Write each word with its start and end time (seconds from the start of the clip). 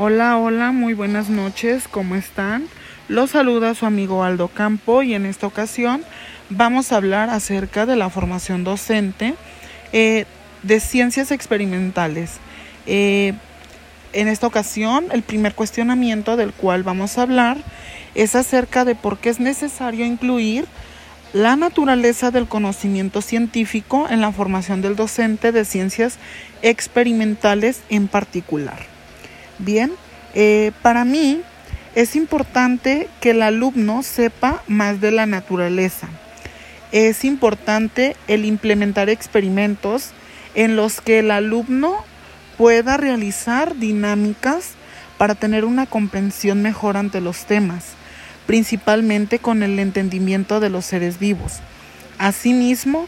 Hola, 0.00 0.38
hola, 0.38 0.70
muy 0.70 0.94
buenas 0.94 1.28
noches, 1.28 1.88
¿cómo 1.88 2.14
están? 2.14 2.68
Los 3.08 3.30
saluda 3.32 3.74
su 3.74 3.84
amigo 3.84 4.22
Aldo 4.22 4.46
Campo 4.46 5.02
y 5.02 5.12
en 5.12 5.26
esta 5.26 5.48
ocasión 5.48 6.04
vamos 6.50 6.92
a 6.92 6.98
hablar 6.98 7.30
acerca 7.30 7.84
de 7.84 7.96
la 7.96 8.08
formación 8.08 8.62
docente 8.62 9.34
eh, 9.92 10.24
de 10.62 10.78
ciencias 10.78 11.32
experimentales. 11.32 12.34
Eh, 12.86 13.34
en 14.12 14.28
esta 14.28 14.46
ocasión, 14.46 15.06
el 15.10 15.22
primer 15.22 15.56
cuestionamiento 15.56 16.36
del 16.36 16.52
cual 16.52 16.84
vamos 16.84 17.18
a 17.18 17.22
hablar 17.22 17.56
es 18.14 18.36
acerca 18.36 18.84
de 18.84 18.94
por 18.94 19.18
qué 19.18 19.30
es 19.30 19.40
necesario 19.40 20.06
incluir 20.06 20.66
la 21.32 21.56
naturaleza 21.56 22.30
del 22.30 22.46
conocimiento 22.46 23.20
científico 23.20 24.06
en 24.08 24.20
la 24.20 24.30
formación 24.30 24.80
del 24.80 24.94
docente 24.94 25.50
de 25.50 25.64
ciencias 25.64 26.18
experimentales 26.62 27.80
en 27.88 28.06
particular. 28.06 28.97
Bien, 29.58 29.92
eh, 30.34 30.72
para 30.82 31.04
mí 31.04 31.42
es 31.94 32.14
importante 32.14 33.08
que 33.20 33.30
el 33.30 33.42
alumno 33.42 34.02
sepa 34.02 34.62
más 34.68 35.00
de 35.00 35.10
la 35.10 35.26
naturaleza. 35.26 36.08
Es 36.92 37.24
importante 37.24 38.16
el 38.28 38.44
implementar 38.44 39.10
experimentos 39.10 40.10
en 40.54 40.76
los 40.76 41.00
que 41.00 41.18
el 41.18 41.30
alumno 41.30 42.04
pueda 42.56 42.96
realizar 42.96 43.76
dinámicas 43.76 44.72
para 45.18 45.34
tener 45.34 45.64
una 45.64 45.86
comprensión 45.86 46.62
mejor 46.62 46.96
ante 46.96 47.20
los 47.20 47.44
temas, 47.44 47.84
principalmente 48.46 49.38
con 49.38 49.62
el 49.62 49.78
entendimiento 49.78 50.60
de 50.60 50.70
los 50.70 50.84
seres 50.84 51.18
vivos. 51.18 51.54
Asimismo, 52.18 53.06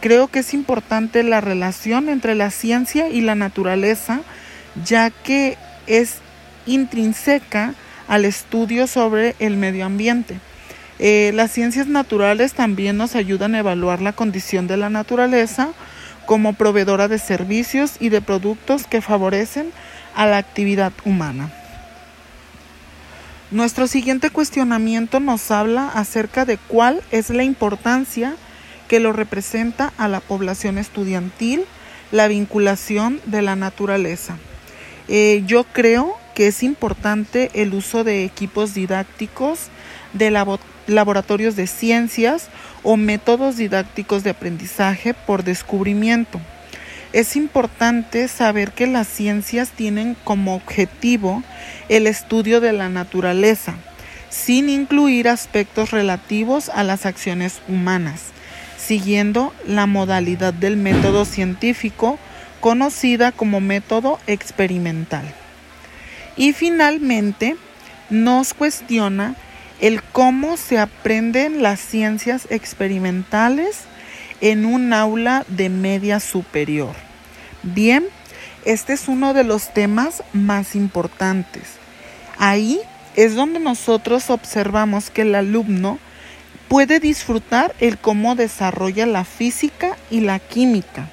creo 0.00 0.28
que 0.28 0.40
es 0.40 0.52
importante 0.52 1.22
la 1.22 1.40
relación 1.40 2.08
entre 2.08 2.34
la 2.34 2.50
ciencia 2.50 3.08
y 3.08 3.20
la 3.20 3.34
naturaleza, 3.34 4.20
ya 4.84 5.10
que 5.10 5.56
es 5.86 6.16
intrínseca 6.66 7.74
al 8.08 8.24
estudio 8.24 8.86
sobre 8.86 9.34
el 9.38 9.56
medio 9.56 9.86
ambiente. 9.86 10.38
Eh, 10.98 11.32
las 11.34 11.50
ciencias 11.50 11.86
naturales 11.86 12.52
también 12.52 12.96
nos 12.96 13.16
ayudan 13.16 13.54
a 13.54 13.60
evaluar 13.60 14.00
la 14.00 14.12
condición 14.12 14.66
de 14.66 14.76
la 14.76 14.90
naturaleza 14.90 15.70
como 16.26 16.52
proveedora 16.52 17.08
de 17.08 17.18
servicios 17.18 17.94
y 17.98 18.08
de 18.08 18.20
productos 18.20 18.86
que 18.86 19.00
favorecen 19.00 19.72
a 20.14 20.26
la 20.26 20.36
actividad 20.36 20.92
humana. 21.04 21.52
Nuestro 23.50 23.86
siguiente 23.86 24.30
cuestionamiento 24.30 25.20
nos 25.20 25.50
habla 25.50 25.88
acerca 25.88 26.44
de 26.44 26.56
cuál 26.56 27.02
es 27.10 27.28
la 27.30 27.42
importancia 27.42 28.34
que 28.88 29.00
lo 29.00 29.12
representa 29.12 29.92
a 29.98 30.08
la 30.08 30.20
población 30.20 30.78
estudiantil 30.78 31.64
la 32.12 32.28
vinculación 32.28 33.20
de 33.26 33.42
la 33.42 33.56
naturaleza. 33.56 34.36
Eh, 35.08 35.42
yo 35.46 35.64
creo 35.64 36.16
que 36.34 36.46
es 36.46 36.62
importante 36.62 37.50
el 37.54 37.74
uso 37.74 38.04
de 38.04 38.24
equipos 38.24 38.74
didácticos, 38.74 39.68
de 40.12 40.30
laboratorios 40.86 41.56
de 41.56 41.66
ciencias 41.66 42.48
o 42.82 42.96
métodos 42.96 43.56
didácticos 43.56 44.24
de 44.24 44.30
aprendizaje 44.30 45.14
por 45.14 45.44
descubrimiento. 45.44 46.40
Es 47.12 47.36
importante 47.36 48.26
saber 48.28 48.72
que 48.72 48.86
las 48.86 49.06
ciencias 49.06 49.70
tienen 49.70 50.16
como 50.24 50.54
objetivo 50.54 51.42
el 51.90 52.06
estudio 52.06 52.60
de 52.60 52.72
la 52.72 52.88
naturaleza, 52.88 53.74
sin 54.30 54.70
incluir 54.70 55.28
aspectos 55.28 55.90
relativos 55.90 56.70
a 56.70 56.84
las 56.84 57.04
acciones 57.04 57.60
humanas, 57.68 58.28
siguiendo 58.78 59.52
la 59.66 59.86
modalidad 59.86 60.54
del 60.54 60.78
método 60.78 61.26
científico 61.26 62.18
conocida 62.62 63.32
como 63.32 63.60
método 63.60 64.20
experimental. 64.28 65.24
Y 66.36 66.52
finalmente 66.52 67.56
nos 68.08 68.54
cuestiona 68.54 69.34
el 69.80 70.00
cómo 70.00 70.56
se 70.56 70.78
aprenden 70.78 71.60
las 71.60 71.80
ciencias 71.80 72.46
experimentales 72.50 73.80
en 74.40 74.64
un 74.64 74.92
aula 74.92 75.44
de 75.48 75.70
media 75.70 76.20
superior. 76.20 76.94
Bien, 77.64 78.04
este 78.64 78.92
es 78.92 79.08
uno 79.08 79.34
de 79.34 79.42
los 79.42 79.74
temas 79.74 80.22
más 80.32 80.76
importantes. 80.76 81.64
Ahí 82.38 82.80
es 83.16 83.34
donde 83.34 83.58
nosotros 83.58 84.30
observamos 84.30 85.10
que 85.10 85.22
el 85.22 85.34
alumno 85.34 85.98
puede 86.68 87.00
disfrutar 87.00 87.74
el 87.80 87.98
cómo 87.98 88.36
desarrolla 88.36 89.04
la 89.04 89.24
física 89.24 89.96
y 90.12 90.20
la 90.20 90.38
química 90.38 91.08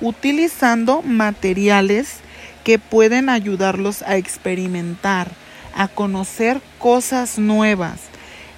utilizando 0.00 1.02
materiales 1.02 2.16
que 2.64 2.78
pueden 2.78 3.28
ayudarlos 3.28 4.02
a 4.02 4.16
experimentar, 4.16 5.30
a 5.74 5.88
conocer 5.88 6.60
cosas 6.78 7.38
nuevas, 7.38 8.00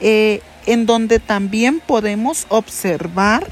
eh, 0.00 0.40
en 0.66 0.86
donde 0.86 1.18
también 1.18 1.80
podemos 1.80 2.46
observar 2.48 3.46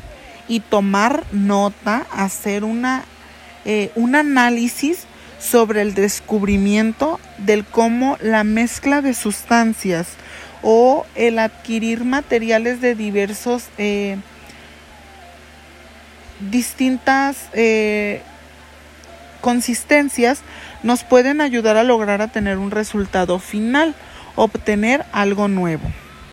y 0.49 0.61
tomar 0.61 1.25
nota, 1.33 2.07
hacer 2.13 2.65
una, 2.65 3.05
eh, 3.65 3.91
un 3.95 4.17
análisis 4.17 5.07
sobre 5.39 5.83
el 5.83 5.95
descubrimiento 5.95 7.19
del 7.39 7.65
cómo 7.65 8.17
la 8.21 8.45
mezcla 8.45 9.01
de 9.01 9.15
sustancias 9.15 10.09
o 10.63 11.07
el 11.15 11.39
adquirir 11.39 12.05
materiales 12.05 12.81
de 12.81 12.95
diversos 12.95 13.65
eh, 13.79 14.19
distintas 16.51 17.49
eh, 17.53 18.23
consistencias 19.41 20.43
nos 20.83 21.05
pueden 21.05 21.41
ayudar 21.41 21.77
a 21.77 21.85
lograr 21.85 22.23
a 22.23 22.29
tener 22.29 22.59
un 22.59 22.71
resultado 22.71 23.39
final, 23.39 23.95
obtener 24.37 25.05
algo 25.13 25.49
nuevo. 25.49 25.91